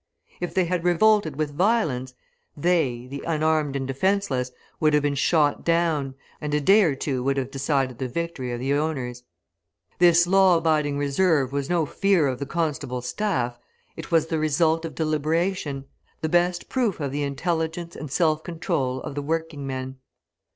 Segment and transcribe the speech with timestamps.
[0.39, 2.15] If they had revolted with violence,
[2.57, 7.23] they, the unarmed and defenceless, would have been shot down, and a day or two
[7.23, 9.21] would have decided the victory of the owners.
[9.99, 13.59] This law abiding reserve was no fear of the constable's staff,
[13.95, 15.85] it was the result of deliberation,
[16.21, 19.97] the best proof of the intelligence and self control of the working men.